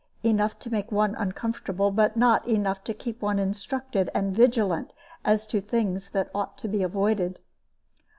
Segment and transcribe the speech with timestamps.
[0.23, 4.93] Enough to make one uncomfortable, but not enough to keep one instructed and vigilant
[5.23, 7.39] as to things that ought to be avoided.